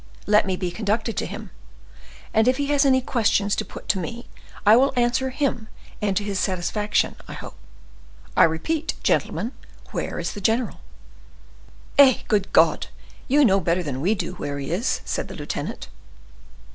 Let 0.25 0.47
me 0.47 0.55
be 0.57 0.71
conducted 0.71 1.15
to 1.17 1.27
him, 1.27 1.51
and 2.33 2.47
if 2.47 2.57
he 2.57 2.65
has 2.73 2.85
any 2.85 3.01
questions 3.01 3.55
to 3.55 3.63
put 3.63 3.87
to 3.89 3.99
me, 3.99 4.27
I 4.65 4.75
will 4.75 4.93
answer 4.95 5.29
him 5.29 5.67
and 6.01 6.17
to 6.17 6.23
his 6.23 6.39
satisfaction, 6.39 7.17
I 7.27 7.33
hope. 7.33 7.53
I 8.35 8.45
repeat, 8.45 8.95
gentlemen, 9.03 9.51
where 9.91 10.17
is 10.17 10.33
the 10.33 10.41
general?" 10.41 10.79
"Eh! 11.99 12.21
good 12.27 12.51
God! 12.51 12.87
you 13.27 13.45
know 13.45 13.59
better 13.59 13.83
than 13.83 14.01
we 14.01 14.15
do 14.15 14.33
where 14.33 14.57
he 14.57 14.71
is," 14.71 15.01
said 15.05 15.27
the 15.27 15.35
lieutenant. 15.35 15.87